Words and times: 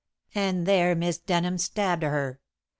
"And 0.33 0.65
there 0.65 0.95
Miss 0.95 1.19
Denham 1.19 1.59
stabbed 1.59 2.01
her. 2.01 2.39